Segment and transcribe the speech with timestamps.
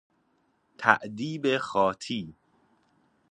[0.77, 2.35] تأدیب خاطی